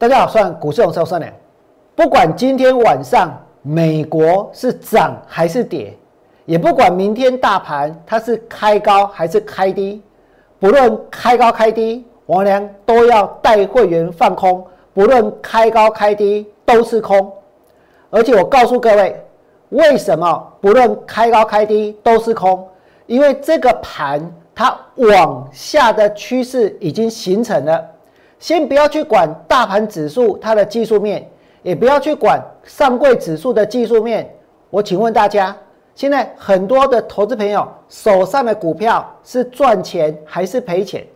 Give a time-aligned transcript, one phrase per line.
[0.00, 1.26] 大家好，算股市红烧算了。
[1.94, 5.94] 不管今天晚上美国是涨还是跌，
[6.46, 10.00] 也不管明天大盘它是开高还是开低，
[10.58, 14.66] 不论开高开低，王良都要带会员放空。
[14.94, 17.30] 不论开高开低都是空，
[18.08, 19.22] 而且我告诉各位，
[19.68, 22.66] 为什么不论开高开低都是空？
[23.04, 24.18] 因为这个盘
[24.54, 27.86] 它往下的趋势已经形成了。
[28.40, 31.30] 先不要去管大盘指数它的技术面，
[31.62, 34.28] 也不要去管上柜指数的技术面。
[34.70, 35.54] 我请问大家，
[35.94, 41.06] 现在很多的投资朋友手上的股票是赚钱还是赔钱？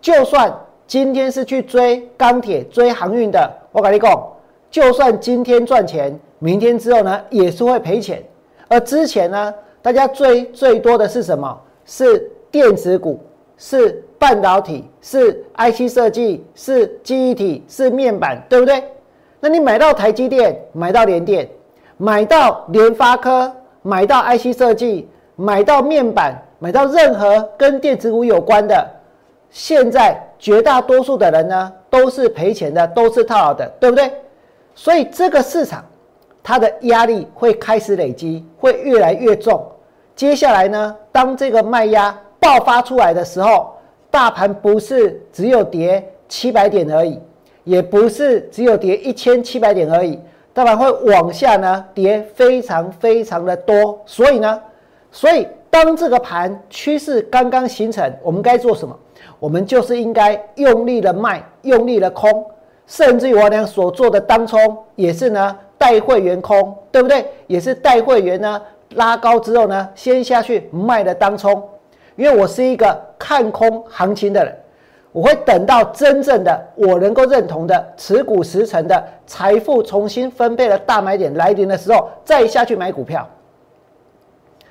[0.00, 0.52] 就算
[0.88, 4.28] 今天是去追钢铁、追航运的，我跟你讲，
[4.70, 8.22] 就算今天赚钱，明天之后呢也是会赔钱。
[8.68, 11.56] 而之前呢，大家追最多的是什么？
[11.84, 13.20] 是电子股。
[13.58, 18.84] 是半导体，是 IC 设计，是记忆体，是面板，对不对？
[19.40, 21.48] 那你买到台积电，买到联电，
[21.96, 23.50] 买到联发科，
[23.82, 28.86] 买到 IC 设计，买到面板，买到任何跟电子股有关的，
[29.50, 34.12] 现在绝大多数的人呢，都是赔钱的，都是套牢的，对不对？
[34.74, 35.84] 所以这个市场
[36.42, 39.66] 它的压力会开始累积，会越来越重。
[40.14, 42.14] 接下来呢，当这个卖压。
[42.38, 43.74] 爆发出来的时候，
[44.10, 47.20] 大盘不是只有跌七百点而已，
[47.64, 50.18] 也不是只有跌一千七百点而已，
[50.52, 54.00] 大盘会往下呢跌非常非常的多。
[54.06, 54.60] 所以呢，
[55.10, 58.96] 所以当这个盘趋势刚刚形成，我们该做什么？
[59.38, 62.44] 我们就是应该用力的卖，用力的空，
[62.86, 64.58] 甚至于我俩所做的当冲
[64.94, 67.26] 也是呢带会员空，对不对？
[67.46, 68.60] 也是带会员呢
[68.94, 71.62] 拉高之后呢，先下去卖的当冲。
[72.16, 74.54] 因为我是一个看空行情的人，
[75.12, 83.28] 我会等到真正的我能够认同的持股十成的财富重新分配的大买点来临的时候，再下去买股票。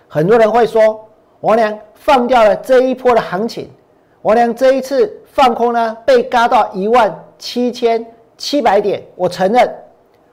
[0.07, 1.07] 很多人会说，
[1.41, 3.69] 王良放掉了这一波的行情，
[4.21, 8.05] 王良这一次放空呢，被嘎到一万七千
[8.37, 9.03] 七百点。
[9.15, 9.69] 我承认，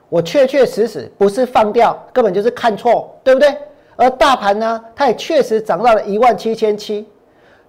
[0.08, 3.54] 我确确实实不是放掉，根本就是看错，对不对？
[3.96, 7.06] 而大盘呢，它也确实涨到了一万七千七，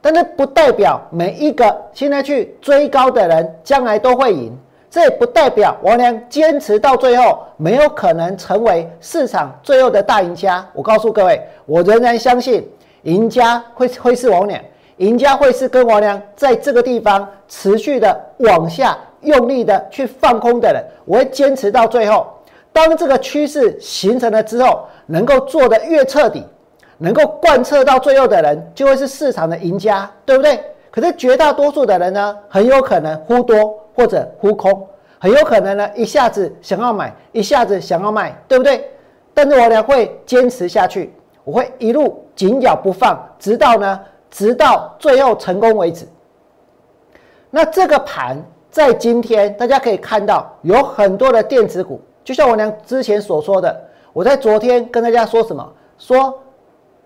[0.02, 4.58] 但是不代表每一个现在去追高的人将来都会赢，
[4.90, 10.66] 这也不代表王良坚持到最后没有可能成为市场最后的大赢家。
[10.74, 12.68] 我告诉各位，我仍然相信
[13.04, 14.60] 赢家会会是王良，
[14.98, 22.28] 赢家会是跟王良在这个地方持续的往下用力的去放空的人，我会坚持到最后。
[22.74, 26.44] 当这个趋势形成了之后，能够做的越彻底，
[26.98, 30.60] 能够贯彻到最后的人，就会是市场的赢家，对不对？
[30.90, 34.88] 可是绝大多数的人呢，很有可能忽多或者忽空，
[35.20, 38.90] 很有可能呢一下子想要买，一下子想要卖，对不对？
[39.34, 41.14] 但是我呢会坚持下去，
[41.44, 44.00] 我会一路紧咬不放，直到呢，
[44.32, 46.08] 直到最后成功为止。
[47.50, 48.38] 那这个盘
[48.72, 52.02] 在今天大家可以看到，有很多的电子股。
[52.24, 53.80] 就像我娘之前所说的，
[54.14, 55.68] 我在昨天跟大家说什么？
[55.98, 56.38] 说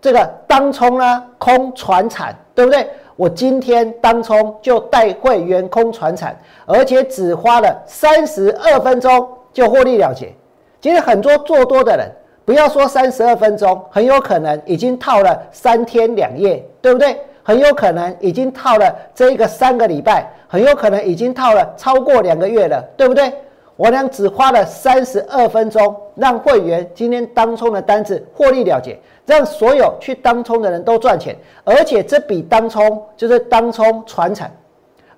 [0.00, 2.88] 这个当冲呢，空船产，对不对？
[3.16, 10.32] 我今天当冲就带会员空船产，而且只花了三十二分钟就获利了结。
[10.80, 12.08] 其实很多做多的人，
[12.44, 17.18] 不要说三十二分钟，很有可能已经套了三天两夜，对不对？
[17.42, 23.32] 很有可能已经套了这一个三个礼拜，很有可能已经套了超过两个月了，对不对？
[23.78, 34.50] 我俩只花了三十二分钟，让会员今天当冲的单子获利了结，让所有去当冲的人都赚钱，而且这笔当冲就是当冲传承，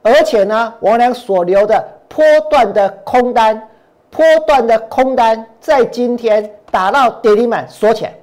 [0.02, 3.66] 而且呢，我俩所留的波段的空单，
[4.10, 8.14] 波段的空单在今天打到跌停板锁起来，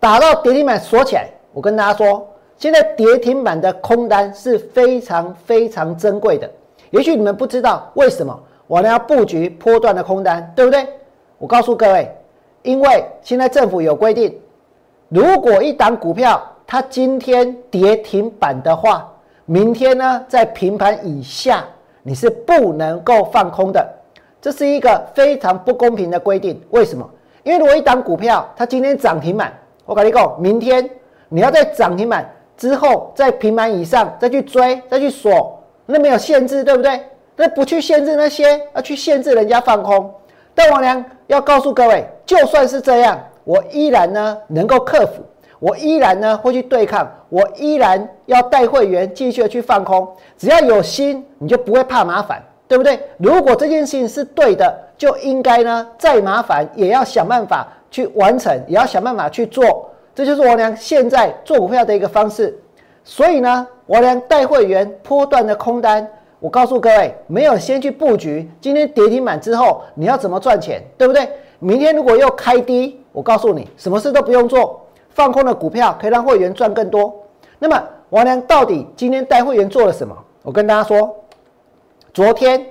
[0.00, 1.28] 打到跌停板锁起来。
[1.52, 2.26] 我跟大家说，
[2.56, 6.50] 现在跌停板的空单是非常非常珍贵的，
[6.92, 8.34] 也许你们不知道为什么。
[8.66, 10.86] 我呢要布局波段的空单，对不对？
[11.38, 12.10] 我告诉各位，
[12.62, 14.34] 因为现在政府有规定，
[15.08, 19.12] 如果一档股票它今天跌停板的话，
[19.44, 21.64] 明天呢在平盘以下，
[22.02, 23.86] 你是不能够放空的。
[24.40, 26.60] 这是一个非常不公平的规定。
[26.70, 27.08] 为什么？
[27.42, 29.52] 因为如果一档股票它今天涨停板，
[29.84, 30.88] 我跟你讲，明天
[31.28, 37.00] 你要在涨停板之后，在平盘以上再去追、再去锁，那没有限制，对不对？
[37.36, 40.12] 那不去限制那些，要去限制人家放空。
[40.54, 45.22] 但王良要告诉各位，就算是这样，我依然呢能够克服，
[45.58, 50.08] 我依然呢会去对抗，我依然要带会员继续的去放空。
[50.36, 52.42] 只要有心，你就不会怕麻烦。
[52.68, 52.98] 对不对？
[53.18, 59.88] 如果这件事情是对的，就应该呢再麻烦也要想办法去完成，也要想办法去做。
[60.12, 62.58] 这就是我娘现在做股票的一个方式。
[63.04, 66.04] 所以呢，我娘带会员波段的空单，
[66.38, 71.28] 我告诉各位，没有先去布局，今天跌停板之后你要怎么赚钱，对不对？
[71.58, 77.14] 明天如果又开低，我告诉你，什么事都不用做，放空的股票可以让会员赚更多。
[77.58, 80.14] 那么王良到底今天带会员做了什么？
[80.42, 81.16] 我跟大家说，
[82.12, 82.64] 昨天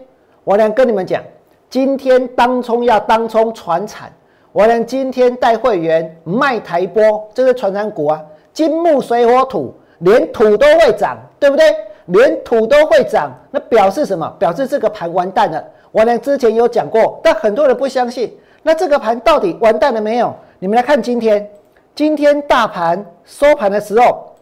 [0.44, 1.24] 王良跟你们讲，
[1.68, 4.14] 今天当冲要当冲船产，
[4.52, 8.24] 王良今天带会员卖台波，这是船产股啊，
[8.54, 11.66] 金木水火土，连土都会涨，对不对？
[12.06, 14.28] 连土都会涨，那表示什么？
[14.38, 15.64] 表示这个盘完蛋了。
[15.92, 18.38] 王良之前有讲过，但很多人不相信。
[18.62, 20.36] 那这个盘到底完蛋了没有？
[20.60, 21.50] 你们来看今天，
[21.94, 24.36] 今天大盘收盘的时候，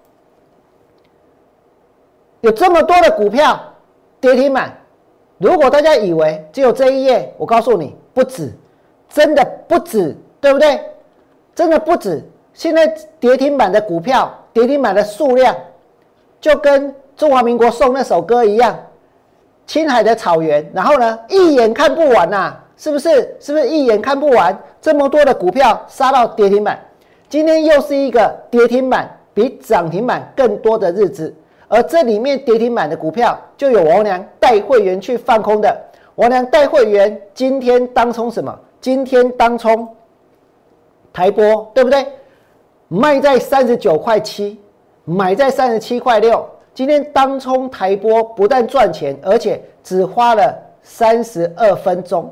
[2.42, 3.60] 有这么多的股票
[4.20, 4.76] 跌停板。
[5.38, 8.52] 如果大家以为只有这一页，我告诉你不止，
[9.10, 10.80] 真的不止，对不对？
[11.54, 12.24] 真的不止。
[12.54, 12.88] 现在
[13.20, 15.56] 跌停板的股票，跌停板的数量，
[16.40, 18.78] 就跟中华民国送那首歌一样，
[19.66, 22.58] 青海的草原，然后呢，一眼看不完呐。
[22.76, 23.38] 是不是？
[23.40, 24.58] 是不是一眼看不完？
[24.82, 26.78] 这么多的股票杀到跌停板，
[27.30, 31.34] 今天又是一个跌停板比涨停板更多的日子。
[31.68, 35.82] 而这里面跌停板的股票，就有王良带会员去放空的。
[36.16, 38.60] 王良带会员今天当冲什么？
[38.82, 39.88] 今天当冲
[41.14, 42.06] 台波，对不对？
[42.88, 44.60] 卖在三十九块七，
[45.06, 46.44] 买在三十七块六。
[46.74, 52.32] 今天当冲台波不但赚钱，而且只花了三十二分钟。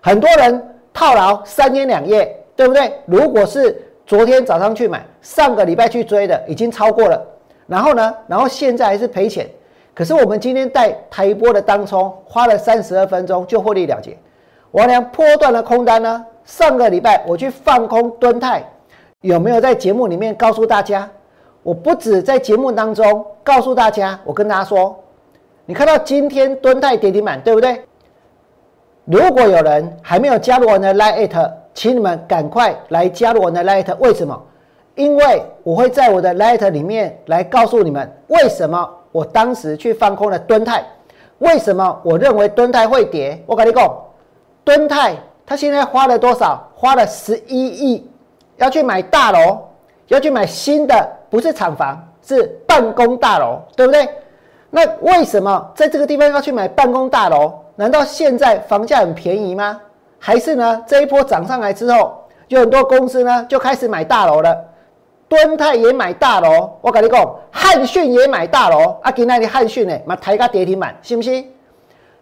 [0.00, 2.92] 很多人套牢三天两夜，对不对？
[3.04, 3.76] 如果是
[4.06, 7.22] 昨天早上去买，上个礼拜去追的，已经超过了。
[7.66, 8.14] 然后呢？
[8.26, 9.46] 然后现在还是赔钱。
[9.92, 14.16] 可是我们今天带台波的当冲，花了三十二分钟就获利了结。
[14.70, 16.24] 王良破断的空单呢？
[16.44, 18.64] 上个礼拜我去放空敦泰，
[19.20, 21.10] 有没有在节目里面告诉大家？
[21.66, 24.96] 我不止在节目当中告诉大家，我跟大家说，
[25.64, 27.82] 你看到今天敦泰跌停板，对不对？
[29.04, 33.92] 如果有人还没有加入我的 Light，请你们赶快来加入我的 Light。
[33.98, 34.40] 为什么？
[34.94, 40.86] 因为我会在我的 Light 里面来告诉你们，为什么我当时去放空了敦泰，
[41.38, 43.42] 为什么我认为敦泰会跌。
[43.44, 43.92] 我跟你讲，
[44.62, 46.62] 敦泰他现在花了多少？
[46.76, 48.08] 花了十一亿，
[48.58, 49.58] 要去买大楼，
[50.06, 54.08] 要去买新的，不是厂房，是办公大楼，对不对？
[54.70, 57.52] 那为什么在这个地方要去买办公大楼？
[57.76, 59.80] 难道现在房价很便宜吗？
[60.18, 60.82] 还是呢？
[60.86, 64.56] 这一波涨上来之后，有很多公司呢就开始买大楼了。
[65.28, 68.96] 敦泰也买大楼，我跟你讲，汉讯也买大楼。
[69.02, 71.52] 啊，今天的汉讯呢，买抬个跌停板，信不信？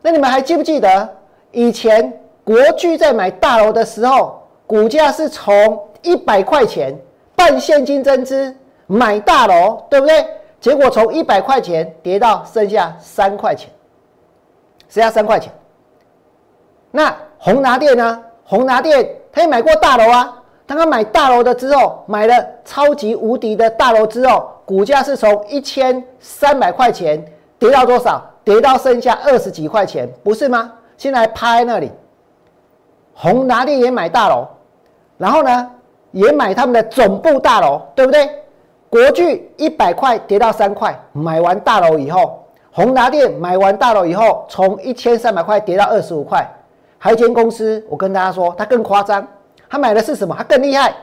[0.00, 1.08] 那你们还记不记得
[1.50, 2.12] 以前
[2.42, 6.98] 国巨在买大楼的时候，股价是从一百块钱
[7.36, 8.54] 半现金增资
[8.86, 10.26] 买大楼，对不对？
[10.60, 13.70] 结果从一百块钱跌到剩下三块钱。
[14.88, 15.52] 剩下三块钱。
[16.90, 18.22] 那宏达电呢？
[18.44, 20.40] 宏达电他也买过大楼啊。
[20.66, 27.22] 当他买大楼的之后，买了超级无敌的大楼之后，股价是从一千三百块钱
[27.58, 28.22] 跌到多少？
[28.44, 30.72] 跌到剩下二十几块钱，不是吗？
[30.96, 31.90] 现在趴在那里。
[33.14, 34.46] 宏达电也买大楼，
[35.18, 35.70] 然后呢，
[36.12, 38.43] 也买他们的总部大楼，对不对？
[38.94, 42.46] 国巨一百块跌到三块，买完大楼以后。
[42.70, 46.48] 宏达电买完大楼以后，从一千三百块跌到二十五块。
[46.96, 49.26] 还有一间公司，我跟大家说，它更夸张。
[49.68, 50.32] 他买的是什么？
[50.38, 50.94] 他更厉害。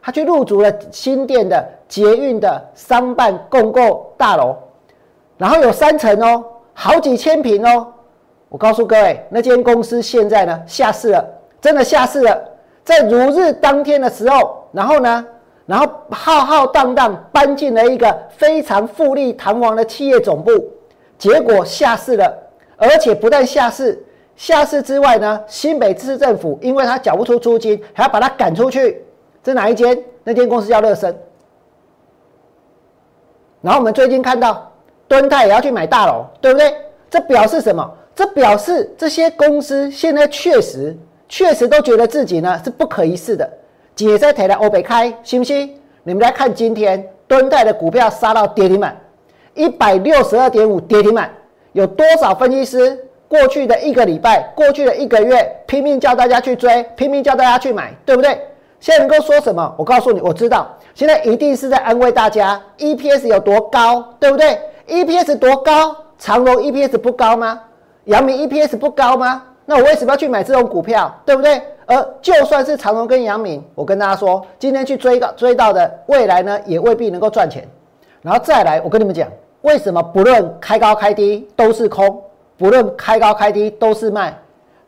[0.00, 4.54] 他去入主了新店的捷运的商办共购大楼，
[5.36, 7.84] 然后有三层哦，好几千平哦。
[8.48, 11.24] 我告诉各位，那间公司现在呢下市了，
[11.60, 12.40] 真的下市了。
[12.84, 15.26] 在如日当天的时候，然后呢，
[15.70, 20.50] 然后浩浩荡荡搬进了一个非常富丽堂皇的企业总部。
[21.16, 22.36] 结果下市了，
[22.76, 29.04] 而且不但下市，下市之外呢，新北市政府因为他缴不出租金，还要把他赶出去。
[29.44, 29.96] 这哪一间？
[30.24, 31.16] 那间公司叫乐生。
[33.60, 34.72] 然后我们最近看到，
[35.06, 36.74] 敦泰也要去买大楼，对不对？
[37.08, 37.88] 这表示什么？
[38.12, 40.98] 这表示这些公司现在确实、
[41.28, 43.48] 确实都觉得自己呢是不可一世的。
[44.08, 45.74] 解在台的欧北开，信不信？
[46.04, 48.96] 你们来看今天敦泰的股票杀到跌停板。
[49.52, 51.30] 一百六十二点五跌停板，
[51.72, 58.40] 有多少分析师过去的一个礼拜、过去的一个月拼命叫大家去追，拼命叫大家去买，对不对？
[58.80, 59.74] 现在能够说什么？
[59.76, 65.94] 我告诉你，我知道，现在一定是在安慰大家，EPS 有多高，对不对？EPS 多高？
[66.18, 67.60] 长隆 EPS 不高吗？
[68.04, 69.42] 阳明 EPS 不高吗？
[69.66, 71.14] 那我为什么要去买这种股票？
[71.26, 71.60] 对不对？
[71.90, 77.66] 而就算是长荣跟杨敏，我跟大家说，今天去追到追到的，未来呢也未必能够赚钱。
[78.22, 79.28] 然后再来，我跟你们讲，
[79.62, 82.22] 为什么不论开高开低都是空，
[82.56, 84.32] 不论开高开低都是卖？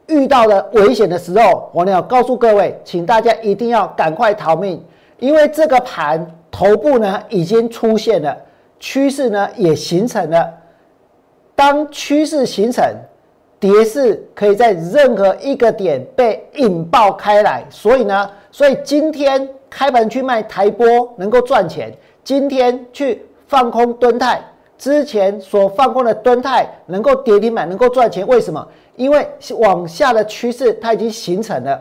[0.06, 4.80] 遇到了危险的时候，我呢要告诉各位，请大家一定要赶快逃命，
[5.18, 8.36] 因为这个盘头部呢已经出现了，
[8.78, 10.48] 趋势呢也形成了。
[11.56, 12.84] 当趋势形成。
[13.62, 21.92] 跌势可以在任何一个点被引爆开来，所以呢，所以今天开盘去卖台波能够赚钱，
[22.24, 24.42] 今天去放空吨泰，
[24.76, 28.66] 之前所放空的吨泰能够跌停板能够赚钱，为什么？
[28.96, 29.24] 因为
[29.60, 31.80] 往下的趋势它已经形成了。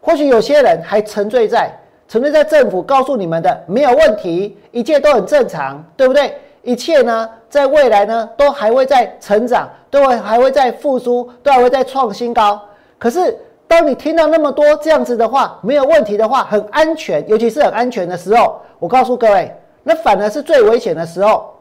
[0.00, 1.70] 或许有些人还沉醉在
[2.08, 6.34] 沉醉在政府告诉你们的没有问题，一切都很正常，对不对？
[6.68, 12.60] 一切呢，在未来呢，都还会在成长，都会还会在复苏，都还会在创新高。
[12.98, 13.34] 可是，
[13.66, 19.50] 当你听到那么多这样子的话，没有问题的话，很安全，尤其是很安全的时候，我告诉各位，
[19.82, 21.54] 那反而是最危险的时候。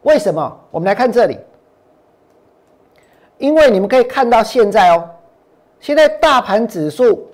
[0.00, 0.58] 为什么？
[0.70, 1.38] 我们来看这里，
[3.36, 5.06] 因为你们可以看到现在哦，
[5.78, 7.28] 现在大盘指数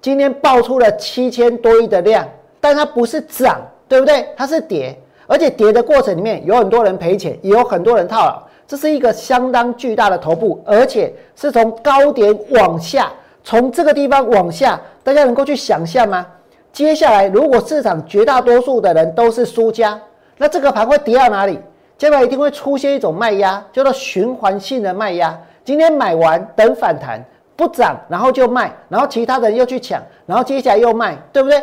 [0.00, 2.28] 今天爆出了七千多亿的量，
[2.60, 4.28] 但它不是涨，对不对？
[4.36, 4.96] 它是跌。
[5.28, 13.12] 而且跌的过程里面有很多人赔钱，也有很多人套牢，这是一个相当巨大的头部，而且是从高点往下，
[13.44, 16.26] 从这个地方往下，大家能够去想象吗？
[16.72, 20.00] 接下来如果市场绝大多数的人都是输家，
[20.38, 21.60] 那这个盘会跌到哪里？
[21.98, 25.38] 将来一定会出现一种卖压，叫做循环性的卖压。
[25.62, 27.22] 今天买完等反弹
[27.54, 31.62] 不涨，然后就卖，然后其他人又去抢，然后接下来又卖，对不对？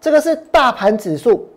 [0.00, 1.48] 这个是大盘指数，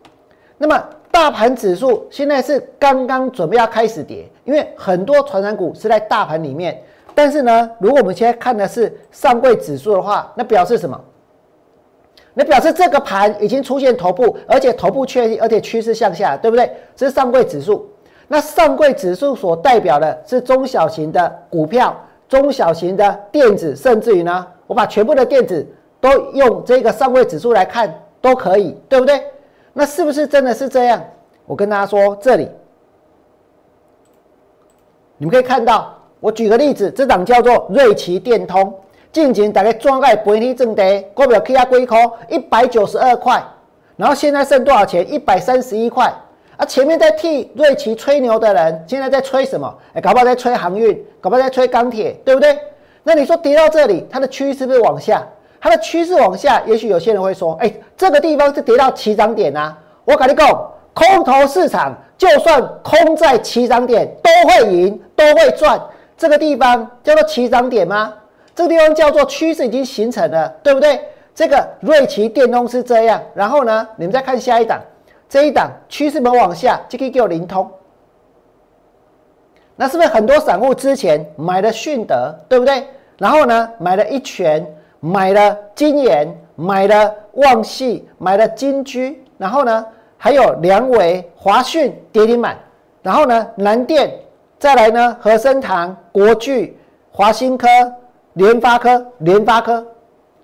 [0.58, 0.82] 那么。
[1.12, 6.82] 大盘指数现在是刚刚准备要开始跌，因为很多传染股是在大盘里面。
[7.16, 11.00] 但是呢，如果我们现在看的是上柜指数的话，那表示什么？
[12.34, 16.72] 那表示这个盘已经出现头部，而且头部确立，而且趋势向下，对不对？
[16.96, 17.90] 这是上柜指数。
[18.28, 21.94] 那上柜指数所代表的是中小型的股票、
[22.30, 25.68] 中小型的电子，甚至于呢，我把全部的电子
[26.00, 29.22] 都用这个上柜指数来看都可以，对不对？
[29.80, 31.02] 那是不是真的是这样？
[31.46, 32.50] 我跟大家说，这里
[35.18, 38.78] 你们可以看到，我举个例子，这档叫做瑞奇电通，
[39.10, 43.42] 近前大概转个半天正跌，股票起啊几块，一百九十二块，
[43.96, 45.10] 然后现在剩多少钱？
[45.10, 46.14] 一百三十一块。
[46.58, 49.74] 啊，前面在替瑞奇吹牛的人，现在在吹什么？
[49.94, 52.60] 哎，搞不好在吹航运，搞不好在吹钢铁，对不对？
[53.02, 55.26] 那你说跌到这里，它的趋势是不是往下？
[55.62, 65.80] 它的趋势往下，也许有些人会说：“哎，这个地方是跌到起涨点啊！”我跟你讲，空头市场就算空在起涨点，都会赢，都会赚。
[66.18, 68.14] 这个地方叫做起涨点吗？
[68.56, 71.00] 这个地方叫做趋势已经形成了，对不对？
[71.36, 73.22] 这个瑞奇电通是这样。
[73.34, 74.82] 然后呢，你们再看下一档，
[75.28, 77.70] 这一档趋势没往下，就可以给灵通。
[79.76, 82.88] 那是不是很多散户之前买了迅德，对不对？
[83.18, 84.66] 然后呢，买了一拳。
[85.00, 89.86] 买了金研，买了旺系，买了金居，然后呢，
[90.18, 92.58] 还有良伟、华讯跌停板，
[93.02, 94.12] 然后呢，南电，
[94.58, 96.78] 再来呢，和生堂、国巨、
[97.12, 97.68] 华新科、
[98.34, 99.86] 联发科、联发科、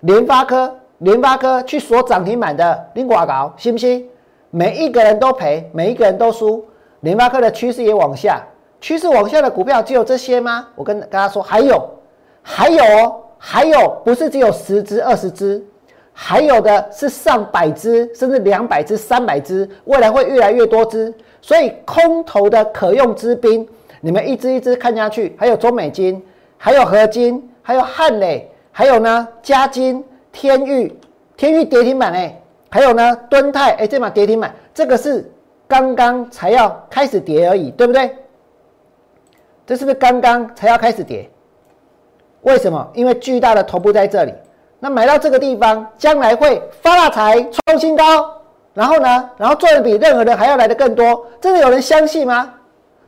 [0.02, 4.08] 联发科、联发科去锁涨停板的，你挂搞信不信？
[4.52, 6.66] 每一个人都赔，每一个人都输。
[7.02, 8.42] 联发科的趋势也往下，
[8.80, 10.68] 趋势往下的股票只有这些吗？
[10.76, 11.90] 我跟大家说，还有，
[12.42, 13.22] 还有哦。
[13.48, 15.64] 还有不是只有十只、二十只，
[16.12, 21.14] 还有的是上百只，甚至两百只、三百只，未来会越来越多只。
[21.44, 23.68] 所以空头的可用之兵，
[24.02, 26.20] 你们一只一只看下去，还有中美金，
[26.58, 30.92] 还有合金，还有汉磊，还有呢嘉金、天域、
[31.38, 35.32] 天域跌停板哎，还有呢敦泰哎，这把跌停板，这个是
[35.68, 38.10] 刚刚才要开始跌而已，对不对？
[39.68, 41.30] 这是不是刚刚才要开始跌？
[42.46, 42.88] 为什么？
[42.94, 44.34] 因为巨大的头部在这里，
[44.80, 48.04] 那买到这个地方，将来会发大财、创新高，
[48.74, 52.54] 然后呢，然后赚的比任何人还要来的更多，真的有人相信吗？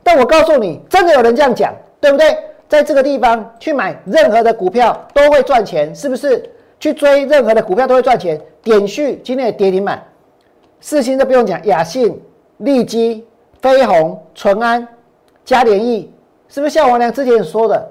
[0.02, 2.36] 但我告诉你，真的有人这样讲，对不对？
[2.68, 6.50] 在这个地方去买任何的股票都会赚钱，是不是？
[6.80, 8.40] 去追任何的股票都会赚钱。
[8.62, 10.02] 点序今天也跌停板，
[10.80, 12.20] 四星都不用讲，雅信、
[12.58, 13.24] 利基、
[13.62, 14.86] 飞鸿、淳安、
[15.44, 16.12] 嘉联益，
[16.48, 17.88] 是不是像王良之前说的？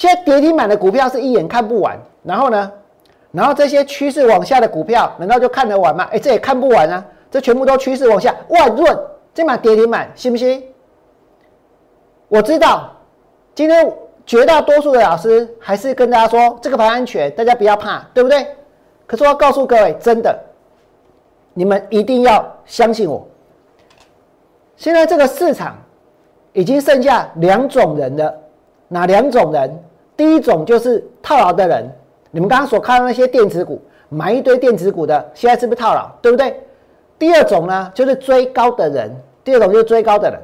[0.00, 2.72] 现在跌停板的股票是一眼看不完，然后呢，
[3.32, 6.08] 然后这些趋势往下的股票，难道就看得完吗？
[6.10, 7.04] 哎，这也看不完啊！
[7.30, 8.98] 这全部都趋势往下，万润
[9.34, 10.64] 这把跌停板，信不信？
[12.28, 12.90] 我知道，
[13.54, 18.46] 今天绝大多数的老师还是跟大家说这个盘安全，大家不要怕，对不对？
[19.06, 20.34] 可是我要告诉各位，真的，
[21.52, 23.28] 你们一定要相信我。
[24.78, 25.76] 现在这个市场
[26.54, 28.34] 已经剩下两种人了，
[28.88, 29.70] 哪两种人？
[30.20, 31.90] 第一种就是套牢的人，
[32.30, 36.10] 你们刚刚所看到那些电子股，买一堆电子股的，现在是不是套牢？
[36.20, 36.60] 对不对？
[37.18, 39.10] 第二种呢，就是追高的人。
[39.42, 40.38] 第二种就是追高的人。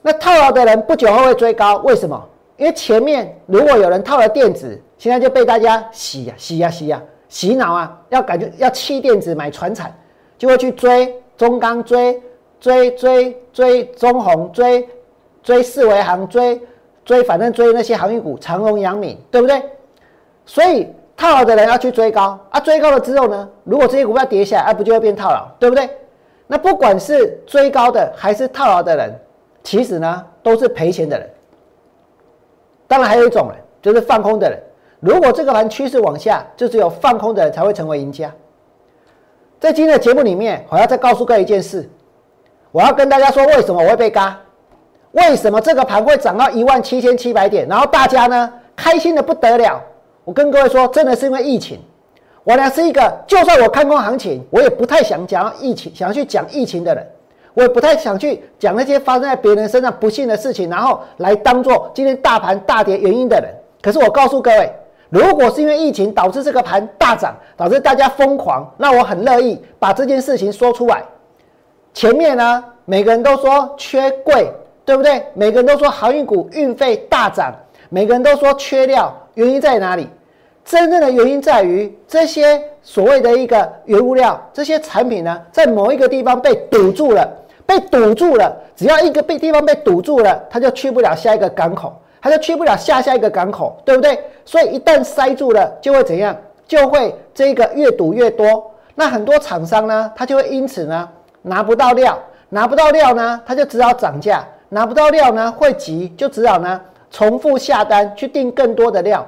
[0.00, 2.18] 那套牢的人不久后会追高，为什么？
[2.56, 9.94] 因为前面如果有人套了电子，现在就被大家洗呀洗呀洗呀洗脑啊，要感觉要弃电子买船产，
[10.38, 12.18] 就会去追中钢追。
[12.58, 14.88] 追追追中红，追
[15.42, 16.58] 追四维行，追
[17.08, 19.62] 追反正追那些航运股，长荣、阳明，对不对？
[20.44, 20.86] 所以
[21.16, 25.88] 套牢的人要去追高啊，追高了之后呢，如果这些股票跌下来，啊，不就会变套牢，对不对？
[26.46, 29.18] 那不管是追高的还是套牢的人，
[29.62, 31.30] 其实呢都是赔钱的人。
[32.86, 34.62] 当然还有一种人，就是放空的人。
[35.00, 38.30] 如果这个盘趋势往下，就只有放空的人才会成为赢家。
[39.58, 41.88] 在今天的节目里面，我要再告诉各位一件事。
[42.70, 44.38] 我要跟大家说，为什么我会被嘎？
[45.12, 47.66] 为什么这个盘会涨到一万七千七百点？
[47.68, 49.80] 然后大家呢开心的不得了。
[50.24, 51.80] 我跟各位说，真的是因为疫情。
[52.44, 57.06] 我呢是一个，就算我看空行情，我也不太想讲疫情，想要去讲疫情的人，
[57.52, 63.50] 我也不太想去讲那些发生在别人身上不幸的事情，然后来当做今天大盘大跌原因的人。
[63.82, 64.72] 可是我告诉各位，
[65.10, 71.02] 如果是因为疫情导致这个盘大涨，导致大家疯狂，那我很乐意把这件事情说出来。
[71.92, 74.50] 前面呢，每个人都说缺柜，
[74.88, 75.22] 对不对？
[75.34, 77.54] 每个人都说航运股运费大涨，
[77.90, 80.08] 每个人都说缺料，原因在哪里？
[80.64, 87.28] 真正的原因在于这些所谓的一个原物料，这些产品呢，在某一个地方被堵住了，
[87.66, 88.50] 被堵住了。
[88.74, 94.18] 只要一个被地方被堵住了，它就去不了下一个港口，它就去不了下下一个港口，对不对？
[94.46, 96.34] 所以一旦塞住了，就会怎样？
[96.66, 98.70] 就会这个越堵越多。
[98.94, 101.06] 那很多厂商呢，他就会因此呢。
[101.42, 109.26] 拿不到料，拿不到料呢，他就只好涨价；拿不到料呢，会急，就只好呢重复下单去订更多的料。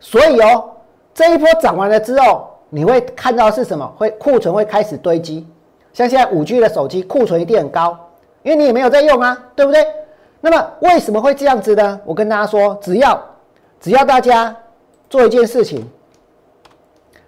[0.00, 0.70] 所以哦，
[1.14, 3.86] 这一波涨完了之后，你会看到是什么？
[3.96, 5.46] 会库存会开始堆积。
[5.92, 7.98] 像现在五 G 的手机库存一定很高，
[8.42, 9.84] 因为你也没有在用啊，对不对？
[10.40, 12.00] 那么为什么会这样子呢？
[12.04, 13.20] 我跟大家说，只要
[13.80, 14.54] 只要大家
[15.10, 15.88] 做一件事情，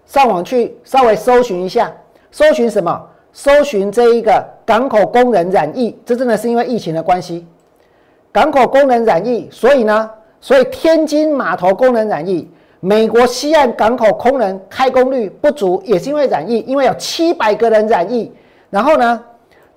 [0.07, 1.93] 上网去稍微搜寻一下，
[2.31, 3.09] 搜寻什么？
[3.33, 7.47] 搜寻这一个港口工人染疫，这真的是因为疫情的关系。
[8.33, 12.49] 港口工人染疫，所以呢，所以天津码头工人染疫，
[12.81, 18.33] 美国西岸港口工人开工率不足，也是因为染疫，因为有七百个人染疫。
[18.69, 19.21] 然后呢，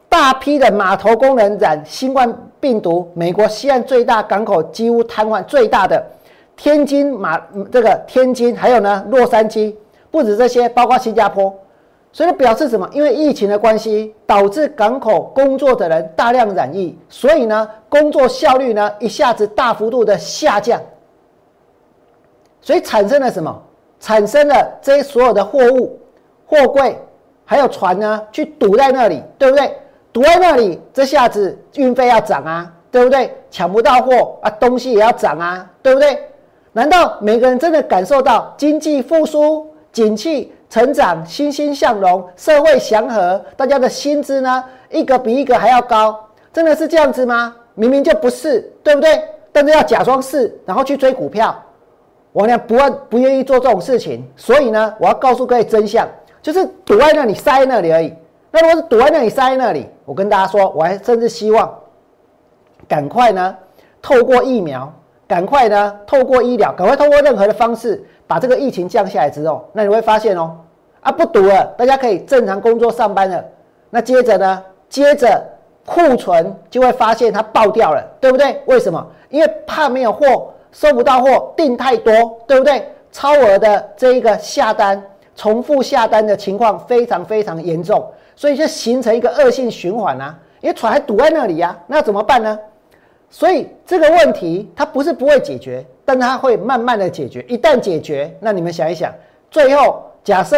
[0.07, 6.03] 大批的码头工人染新冠病毒，美国西岸最大港口几乎瘫痪，最大的
[6.55, 7.39] 天津马
[7.71, 9.73] 这个天津，还有呢洛杉矶，
[10.11, 11.53] 不止这些，包括新加坡。
[12.15, 12.87] 所以表示什么？
[12.93, 20.79] 因为疫情的关系，导致港口工作的人大量染疫，所以呢，工作效率呢一下子大幅度的下降，
[22.61, 23.61] 所以产生了什么？
[23.99, 25.99] 产生了这些所有的货物、
[26.45, 26.95] 货柜
[27.45, 29.75] 还有船呢，去堵在那里，对不对？
[30.11, 33.35] 堵在那里，这下子运费要涨啊，对不对？
[33.49, 36.19] 抢不到货啊，东西也要涨啊，对不对？
[36.73, 40.53] 难道每个人真的感受到经济复苏、景气？
[40.73, 46.19] 成长欣欣向荣，社会祥和，大家的薪资呢，一个比一个还要高，
[46.51, 47.55] 真的是这样子吗？
[47.75, 49.23] 明明就不是，对不对？
[49.51, 51.55] 但是要假装是，然后去追股票，
[52.31, 52.75] 我呢不
[53.07, 56.09] 不愿意做这种事情，所以呢，我要告诉各位真相，
[56.41, 58.11] 就是堵在那里塞在那里而已。
[58.49, 61.71] 那如果是堵在那里塞在那里，我跟大家说，我还甚至希望
[62.87, 63.55] 赶快呢，
[64.01, 64.91] 透过疫苗，
[65.27, 70.57] 赶快呢，透过医疗，赶快透过任何的方式，把这个疫情降下来之后，那你会发现哦。
[71.03, 73.43] 啊，不堵了，大家可以正常工作上班了。
[73.89, 74.63] 那接着呢？
[74.89, 75.43] 接着
[75.85, 78.61] 库存就会发现它爆掉了，对不对？
[78.65, 79.05] 为什么？
[79.29, 82.13] 因为怕没有货，收不到货，订太多，
[82.47, 82.87] 对不对？
[83.11, 85.03] 超额的这一个下单，
[85.35, 90.37] 重复下单的情况非常非常严重，所以就形成一个恶性循环啊。
[90.61, 92.57] 因为船还堵在那里呀，那怎么办呢？
[93.29, 97.41] 所以这个问题它不是不会解决，但它会慢慢的解决。
[97.49, 99.11] 一旦解决，那你们想一想，
[99.51, 100.57] 最后假设。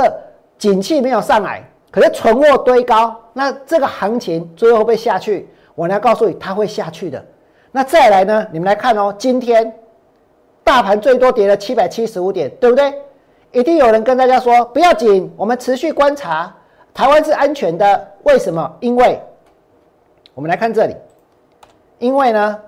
[0.57, 5.49] 景气没有上来，可是存货堆高，那这个行情最后会下去？
[5.75, 7.23] 我来告诉你，它会下去的。
[7.71, 8.47] 那再来呢？
[8.51, 9.73] 你们来看哦，今天
[10.63, 12.93] 大盘最多跌了七百七十五点，对不对？
[13.51, 16.53] 一定有人跟大家说不要紧，我们持续观察，
[16.93, 18.11] 台湾是安全的。
[18.23, 18.73] 为什么？
[18.79, 19.21] 因为
[20.33, 20.95] 我们来看这里，
[21.99, 22.59] 因为呢，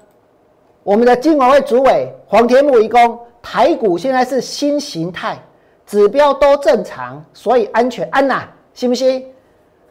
[0.84, 5.38] 我们的金管会主委黄天木一公，台股现在是新形态，
[5.88, 9.26] 指标都正常，所以安全安呐，信不信？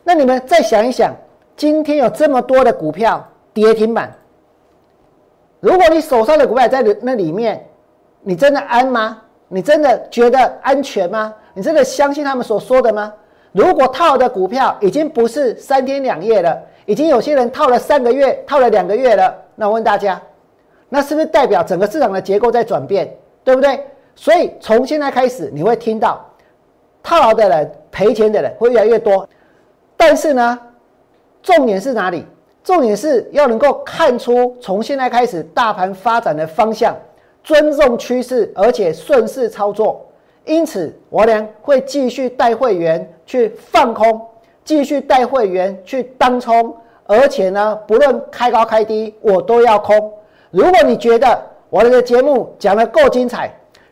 [0.05, 1.13] 那你们再想一想，
[1.57, 4.15] 今天有这么多的股票跌停板，
[5.59, 7.67] 如果你手上的股票在那里面，
[8.21, 9.23] 你真的安吗？
[9.49, 11.35] 你真的觉得安全吗？
[11.55, 13.13] 你真的相信他们所说的吗？
[13.53, 20.21] 如果套的股票已经不是三天两夜了，已经有些人套了三个月、套了两个月了，那我问大家，
[20.91, 23.83] 那是不是代表整个市场的结构在转变，对不对？
[24.17, 26.29] 所以从现在开始，你会听到
[27.03, 29.29] 套牢的人、赔钱的人会越来越多。
[29.97, 30.59] 但是呢，
[31.43, 32.27] 重点是哪里？
[32.65, 36.97] 重点是要能够看出从现在开始大盘发展的方向。
[37.45, 40.05] 尊重趋势，而且顺势操作，
[40.45, 44.21] 因此我俩会继续带会员去放空，
[44.65, 46.75] 继续带会员去当冲，
[47.05, 50.13] 而且呢，不论开高开低，我都要空。
[50.51, 53.55] 如果你觉得我的节目讲的够精彩，